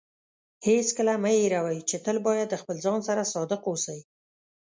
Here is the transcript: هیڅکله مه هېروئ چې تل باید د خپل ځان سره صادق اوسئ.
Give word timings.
هیڅکله 0.67 1.13
مه 1.23 1.31
هېروئ 1.39 1.79
چې 1.89 1.97
تل 2.05 2.17
باید 2.27 2.47
د 2.49 2.55
خپل 2.61 2.75
ځان 2.85 2.99
سره 3.07 3.29
صادق 3.33 3.61
اوسئ. 3.69 3.99